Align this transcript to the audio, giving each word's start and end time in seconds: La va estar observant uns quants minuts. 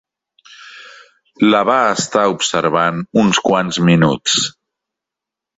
La 1.49 1.59
va 1.69 1.75
estar 1.97 2.25
observant 2.37 3.05
uns 3.25 3.43
quants 3.51 3.81
minuts. 3.91 4.39